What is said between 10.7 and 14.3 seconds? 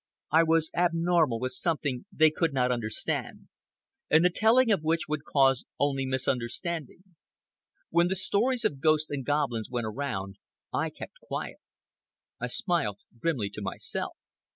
I kept quiet. I smiled grimly to myself.